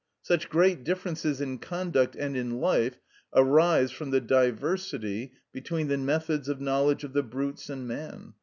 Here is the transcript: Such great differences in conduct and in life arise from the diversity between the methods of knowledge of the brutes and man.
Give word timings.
Such 0.23 0.49
great 0.49 0.83
differences 0.83 1.41
in 1.41 1.59
conduct 1.59 2.15
and 2.15 2.35
in 2.35 2.59
life 2.59 2.97
arise 3.35 3.91
from 3.91 4.09
the 4.09 4.19
diversity 4.19 5.33
between 5.51 5.89
the 5.89 5.97
methods 5.99 6.49
of 6.49 6.59
knowledge 6.59 7.03
of 7.03 7.13
the 7.13 7.21
brutes 7.21 7.69
and 7.69 7.87
man. 7.87 8.33